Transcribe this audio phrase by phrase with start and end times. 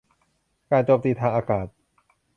[0.71, 1.67] การโจมตีทางอากาศ